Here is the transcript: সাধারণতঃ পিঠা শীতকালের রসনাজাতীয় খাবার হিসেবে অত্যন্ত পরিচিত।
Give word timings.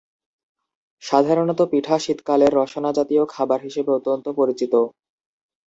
সাধারণতঃ 1.03 1.65
পিঠা 1.71 1.95
শীতকালের 1.99 2.51
রসনাজাতীয় 2.53 3.23
খাবার 3.33 3.59
হিসেবে 3.61 3.89
অত্যন্ত 3.91 4.25
পরিচিত। 4.39 4.73